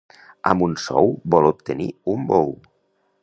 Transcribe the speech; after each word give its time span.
Amb 0.51 0.63
un 0.67 0.71
sou 0.83 1.11
vol 1.35 1.49
obtenir 1.51 1.89
un 2.17 2.25
bou. 2.35 2.53